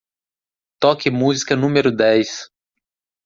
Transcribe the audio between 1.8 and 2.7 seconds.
dez.